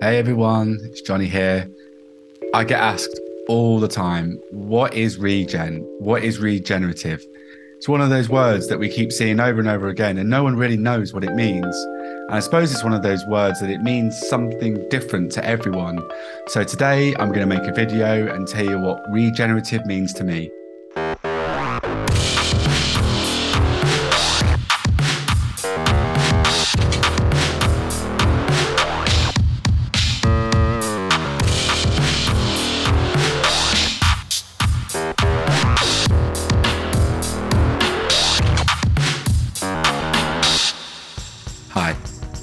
Hey 0.00 0.18
everyone, 0.18 0.80
it's 0.82 1.00
Johnny 1.00 1.26
here. 1.26 1.70
I 2.52 2.64
get 2.64 2.80
asked 2.80 3.20
all 3.48 3.78
the 3.78 3.88
time, 3.88 4.40
what 4.50 4.92
is 4.92 5.18
regen? 5.18 5.80
What 5.98 6.24
is 6.24 6.38
regenerative? 6.38 7.24
It's 7.76 7.88
one 7.88 8.00
of 8.00 8.10
those 8.10 8.28
words 8.28 8.68
that 8.68 8.78
we 8.78 8.88
keep 8.88 9.12
seeing 9.12 9.40
over 9.40 9.60
and 9.60 9.68
over 9.68 9.88
again, 9.88 10.18
and 10.18 10.28
no 10.28 10.42
one 10.42 10.56
really 10.56 10.76
knows 10.76 11.14
what 11.14 11.24
it 11.24 11.34
means. 11.34 11.76
And 11.76 12.32
I 12.32 12.40
suppose 12.40 12.72
it's 12.72 12.84
one 12.84 12.92
of 12.92 13.02
those 13.02 13.24
words 13.26 13.60
that 13.60 13.70
it 13.70 13.82
means 13.82 14.18
something 14.28 14.86
different 14.88 15.32
to 15.32 15.44
everyone. 15.44 16.02
So 16.48 16.64
today 16.64 17.14
I'm 17.16 17.28
going 17.28 17.48
to 17.48 17.58
make 17.58 17.68
a 17.68 17.72
video 17.72 18.34
and 18.34 18.48
tell 18.48 18.64
you 18.64 18.78
what 18.80 19.02
regenerative 19.10 19.86
means 19.86 20.12
to 20.14 20.24
me. 20.24 20.50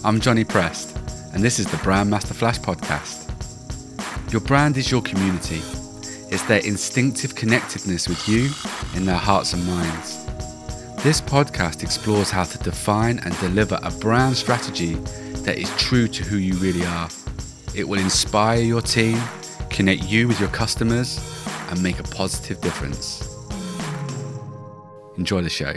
I'm 0.03 0.19
Johnny 0.19 0.43
Prest, 0.43 0.97
and 1.31 1.43
this 1.43 1.59
is 1.59 1.67
the 1.67 1.77
Brand 1.77 2.09
Master 2.09 2.33
Flash 2.33 2.57
podcast. 2.59 3.29
Your 4.31 4.41
brand 4.41 4.75
is 4.77 4.89
your 4.89 5.03
community. 5.03 5.61
It's 6.31 6.41
their 6.41 6.65
instinctive 6.65 7.35
connectedness 7.35 8.09
with 8.09 8.27
you 8.27 8.49
in 8.95 9.05
their 9.05 9.17
hearts 9.17 9.53
and 9.53 9.63
minds. 9.67 10.25
This 11.03 11.21
podcast 11.21 11.83
explores 11.83 12.31
how 12.31 12.45
to 12.45 12.57
define 12.57 13.19
and 13.19 13.37
deliver 13.37 13.79
a 13.83 13.91
brand 13.91 14.35
strategy 14.35 14.95
that 15.43 15.59
is 15.59 15.69
true 15.77 16.07
to 16.07 16.23
who 16.23 16.37
you 16.37 16.55
really 16.55 16.83
are. 16.83 17.07
It 17.75 17.87
will 17.87 17.99
inspire 17.99 18.59
your 18.59 18.81
team, 18.81 19.21
connect 19.69 20.01
you 20.05 20.27
with 20.27 20.39
your 20.39 20.49
customers, 20.49 21.19
and 21.69 21.83
make 21.83 21.99
a 21.99 22.03
positive 22.03 22.59
difference. 22.59 23.37
Enjoy 25.19 25.43
the 25.43 25.49
show. 25.49 25.73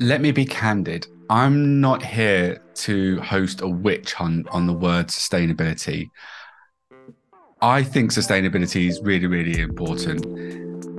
Let 0.00 0.20
me 0.20 0.32
be 0.32 0.44
candid. 0.44 1.06
I'm 1.30 1.80
not 1.80 2.02
here 2.02 2.62
to 2.74 3.20
host 3.20 3.60
a 3.60 3.68
witch 3.68 4.12
hunt 4.14 4.48
on 4.48 4.66
the 4.66 4.72
word 4.72 5.06
sustainability. 5.06 6.10
I 7.60 7.82
think 7.82 8.10
sustainability 8.10 8.88
is 8.88 9.00
really, 9.02 9.26
really 9.26 9.60
important. 9.60 10.24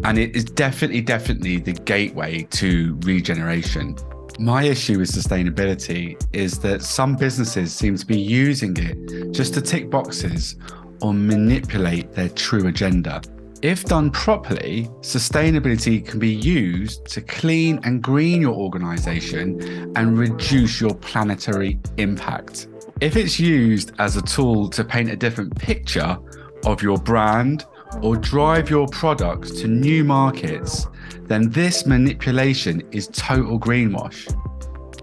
And 0.06 0.18
it 0.18 0.36
is 0.36 0.46
definitely, 0.46 1.02
definitely 1.02 1.60
the 1.60 1.74
gateway 1.74 2.44
to 2.52 2.98
regeneration. 3.04 3.96
My 4.40 4.64
issue 4.64 5.00
with 5.00 5.12
sustainability 5.12 6.22
is 6.34 6.58
that 6.60 6.82
some 6.82 7.16
businesses 7.16 7.74
seem 7.74 7.98
to 7.98 8.06
be 8.06 8.20
using 8.20 8.76
it 8.78 9.32
just 9.32 9.54
to 9.56 9.62
tick 9.62 9.90
boxes 9.90 10.56
or 11.02 11.14
manipulate 11.14 12.14
their 12.14 12.30
true 12.30 12.68
agenda. 12.68 13.22
If 13.64 13.86
done 13.86 14.12
properly, 14.12 14.90
sustainability 15.00 16.06
can 16.06 16.20
be 16.20 16.34
used 16.34 17.06
to 17.06 17.22
clean 17.22 17.80
and 17.86 18.04
green 18.04 18.42
your 18.42 18.56
organization 18.56 19.94
and 19.96 20.18
reduce 20.18 20.82
your 20.82 20.94
planetary 20.96 21.80
impact. 21.96 22.68
If 23.00 23.16
it's 23.16 23.40
used 23.40 23.94
as 24.00 24.18
a 24.18 24.22
tool 24.22 24.70
to 24.72 24.84
paint 24.84 25.12
a 25.12 25.16
different 25.16 25.56
picture 25.56 26.18
of 26.66 26.84
your 26.84 26.98
brand 26.98 27.66
or 28.02 28.18
drive 28.18 28.70
your 28.70 28.86
products 28.90 29.52
to 29.62 29.70
new 29.70 30.04
markets, 30.04 30.88
then 31.22 31.50
this 31.50 31.86
manipulation 31.86 32.84
is 32.92 33.08
total 33.14 33.58
greenwash. 33.58 34.28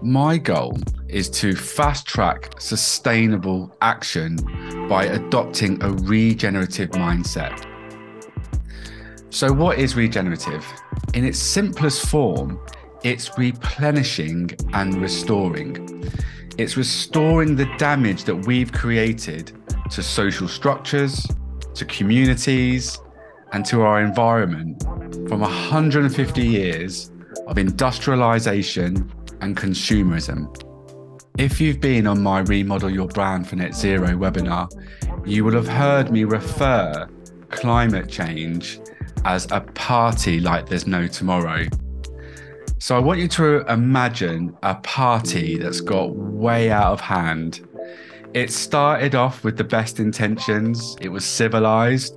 My 0.03 0.37
goal 0.37 0.77
is 1.07 1.31
to 1.31 1.55
fast 1.55 2.05
track 2.05 2.61
sustainable 2.61 3.75
action 3.81 4.35
by 4.87 5.05
adopting 5.05 5.81
a 5.81 5.91
regenerative 5.93 6.91
mindset. 6.91 7.70
So, 9.33 9.53
what 9.53 9.79
is 9.79 9.95
regenerative? 9.95 10.65
In 11.13 11.23
its 11.23 11.39
simplest 11.39 12.09
form, 12.09 12.59
it's 13.01 13.37
replenishing 13.37 14.51
and 14.73 15.01
restoring. 15.01 16.03
It's 16.57 16.75
restoring 16.75 17.55
the 17.55 17.65
damage 17.77 18.25
that 18.25 18.35
we've 18.35 18.73
created 18.73 19.53
to 19.91 20.03
social 20.03 20.49
structures, 20.49 21.25
to 21.75 21.85
communities, 21.85 22.99
and 23.53 23.65
to 23.67 23.83
our 23.83 24.01
environment 24.01 24.83
from 25.29 25.39
150 25.39 26.45
years 26.45 27.09
of 27.47 27.57
industrialization 27.57 29.09
and 29.39 29.55
consumerism. 29.55 30.53
If 31.37 31.61
you've 31.61 31.79
been 31.79 32.05
on 32.05 32.21
my 32.21 32.39
Remodel 32.39 32.89
Your 32.89 33.07
Brand 33.07 33.47
for 33.47 33.55
Net 33.55 33.75
Zero 33.75 34.09
webinar, 34.09 34.69
you 35.25 35.45
will 35.45 35.53
have 35.53 35.69
heard 35.69 36.11
me 36.11 36.25
refer 36.25 37.07
climate 37.49 38.09
change 38.09 38.81
as 39.25 39.47
a 39.51 39.61
party 39.61 40.39
like 40.39 40.67
there's 40.67 40.87
no 40.87 41.07
tomorrow. 41.07 41.65
So 42.79 42.95
I 42.95 42.99
want 42.99 43.19
you 43.19 43.27
to 43.27 43.59
imagine 43.71 44.57
a 44.63 44.75
party 44.75 45.57
that's 45.57 45.81
got 45.81 46.15
way 46.15 46.71
out 46.71 46.93
of 46.93 46.99
hand. 46.99 47.67
It 48.33 48.51
started 48.51 49.13
off 49.13 49.43
with 49.43 49.57
the 49.57 49.63
best 49.63 49.99
intentions, 49.99 50.97
it 51.01 51.09
was 51.09 51.25
civilized, 51.25 52.15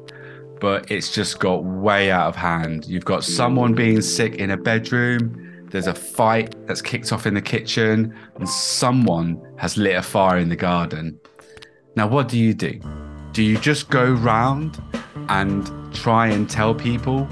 but 0.61 0.91
it's 0.91 1.13
just 1.13 1.39
got 1.39 1.65
way 1.65 2.11
out 2.11 2.29
of 2.29 2.37
hand. 2.37 2.87
You've 2.87 3.05
got 3.05 3.25
someone 3.25 3.75
being 3.75 4.01
sick 4.01 4.37
in 4.37 4.53
a 4.53 4.57
bedroom, 4.57 5.67
there's 5.71 5.89
a 5.89 5.95
fight 5.95 6.55
that's 6.67 6.81
kicked 6.81 7.13
off 7.13 7.27
in 7.27 7.35
the 7.35 7.43
kitchen, 7.43 8.15
and 8.37 8.49
someone 8.49 9.43
has 9.57 9.77
lit 9.77 9.97
a 9.97 10.03
fire 10.03 10.39
in 10.39 10.49
the 10.49 10.57
garden. 10.57 11.19
Now, 11.97 12.07
what 12.07 12.29
do 12.29 12.39
you 12.39 12.55
do? 12.55 12.81
Do 13.33 13.43
you 13.43 13.59
just 13.59 13.91
go 13.91 14.13
round 14.13 14.81
and 15.29 15.84
try 15.95 16.27
and 16.27 16.49
tell 16.49 16.75
people 16.75 17.29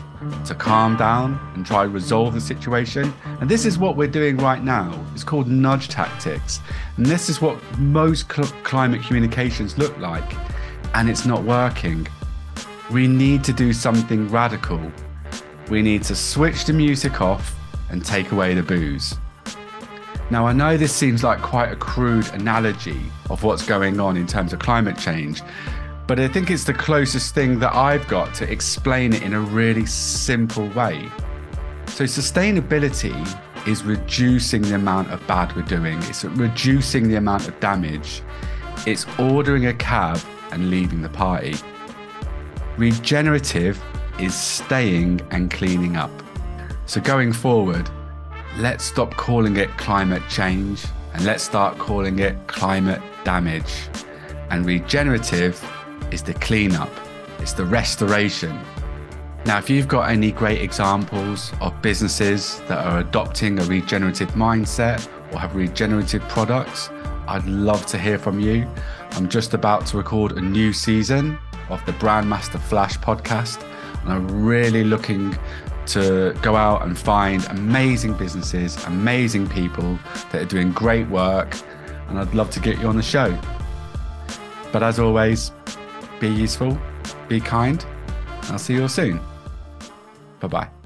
to 0.47 0.55
calm 0.55 0.97
down 0.97 1.39
and 1.55 1.67
try 1.67 1.83
to 1.83 1.89
resolve 1.89 2.35
the 2.35 2.41
situation. 2.41 3.13
And 3.41 3.51
this 3.51 3.67
is 3.67 3.79
what 3.79 3.97
we're 3.97 4.09
doing 4.09 4.37
right 4.37 4.63
now. 4.63 4.99
It's 5.13 5.25
called 5.25 5.49
nudge 5.49 5.89
tactics. 5.89 6.61
And 6.97 7.05
this 7.07 7.29
is 7.29 7.41
what 7.41 7.59
most 7.79 8.33
cl- 8.33 8.49
climate 8.63 9.03
communications 9.03 9.77
look 9.79 9.97
like. 9.99 10.37
And 10.95 11.11
it's 11.11 11.27
not 11.27 11.43
working. 11.43 12.07
We 12.91 13.07
need 13.09 13.43
to 13.45 13.53
do 13.53 13.73
something 13.73 14.29
radical. 14.29 14.81
We 15.69 15.83
need 15.83 16.03
to 16.05 16.15
switch 16.15 16.65
the 16.65 16.73
music 16.73 17.21
off 17.21 17.57
and 17.91 18.05
take 18.05 18.33
away 18.33 18.55
the 18.55 18.63
booze. 18.63 19.17
Now, 20.31 20.47
I 20.47 20.53
know 20.53 20.77
this 20.77 20.95
seems 20.95 21.23
like 21.23 21.43
quite 21.43 21.71
a 21.71 21.77
crude 21.77 22.27
analogy 22.33 23.01
of 23.29 23.43
what's 23.43 23.67
going 23.67 24.01
on 24.01 24.17
in 24.17 24.27
terms 24.27 24.53
of 24.53 24.61
climate 24.61 24.97
change, 24.97 25.43
but 26.07 26.19
I 26.19 26.29
think 26.29 26.51
it's 26.51 26.65
the 26.65 26.75
closest 26.75 27.35
thing 27.35 27.59
that 27.61 27.75
I've 27.75 28.07
got 28.09 28.35
to 28.35 28.51
explain 28.51 29.13
it 29.13 29.23
in 29.23 29.35
a 29.35 29.41
really 29.41 29.87
simple 29.87 30.69
way. 30.71 31.09
So, 31.87 32.05
sustainability 32.05 33.17
is 33.67 33.85
reducing 33.85 34.63
the 34.63 34.75
amount 34.75 35.11
of 35.11 35.25
bad 35.27 35.55
we're 35.55 35.63
doing, 35.63 35.99
it's 36.05 36.25
reducing 36.25 37.09
the 37.09 37.17
amount 37.17 37.49
of 37.49 37.59
damage, 37.61 38.23
it's 38.87 39.07
ordering 39.19 39.67
a 39.67 39.75
cab 39.75 40.21
and 40.51 40.71
leaving 40.71 41.03
the 41.03 41.09
party. 41.09 41.55
Regenerative 42.77 43.81
is 44.19 44.35
staying 44.35 45.21
and 45.31 45.51
cleaning 45.51 45.97
up. 45.97 46.11
So, 46.87 47.01
going 47.01 47.33
forward, 47.33 47.89
let's 48.59 48.85
stop 48.85 49.15
calling 49.15 49.57
it 49.57 49.71
climate 49.77 50.23
change 50.29 50.85
and 51.15 51.25
let's 51.25 51.45
start 51.45 51.79
calling 51.79 52.19
it 52.19 52.47
climate 52.49 53.01
damage. 53.25 53.89
And 54.51 54.67
regenerative 54.67 55.63
is 56.13 56.23
the 56.23 56.35
cleanup, 56.35 56.91
it's 57.39 57.53
the 57.55 57.65
restoration. 57.65 58.59
Now, 59.45 59.59
if 59.59 59.69
you've 59.69 59.89
got 59.89 60.09
any 60.09 60.31
great 60.31 60.61
examples 60.61 61.53
of 61.61 61.81
businesses 61.83 62.61
that 62.69 62.87
are 62.87 63.01
adopting 63.01 63.59
a 63.59 63.65
regenerative 63.65 64.31
mindset 64.33 65.09
or 65.33 65.41
have 65.41 65.57
regenerative 65.57 66.23
products, 66.29 66.91
I'd 67.27 67.47
love 67.47 67.85
to 67.87 67.99
hear 67.99 68.19
from 68.19 68.39
you. 68.39 68.69
I'm 69.13 69.29
just 69.29 69.55
about 69.55 69.87
to 69.87 69.97
record 69.97 70.33
a 70.33 70.41
new 70.41 70.73
season 70.73 71.39
of 71.71 71.85
the 71.87 71.93
Brand 71.95 72.29
Master 72.29 72.59
Flash 72.59 72.99
podcast, 72.99 73.67
and 74.03 74.13
I'm 74.13 74.45
really 74.45 74.85
looking 74.85 75.37
to 75.87 76.37
go 76.43 76.55
out 76.55 76.83
and 76.83 76.97
find 76.97 77.45
amazing 77.47 78.15
businesses, 78.15 78.83
amazing 78.85 79.49
people 79.49 79.99
that 80.31 80.43
are 80.43 80.47
doing 80.47 80.71
great 80.73 81.09
work, 81.09 81.57
and 82.09 82.19
I'd 82.19 82.33
love 82.35 82.51
to 82.51 82.61
get 82.61 82.79
you 82.79 82.87
on 82.87 82.97
the 82.97 83.03
show. 83.03 83.37
But 84.71 84.83
as 84.83 85.01
always, 85.01 85.51
be 86.23 86.29
useful, 86.29 86.79
be 87.29 87.41
kind. 87.41 87.85
I'll 88.45 88.59
see 88.59 88.75
you 88.75 88.83
all 88.83 88.89
soon. 88.89 89.19
Bye 90.39 90.47
bye. 90.47 90.82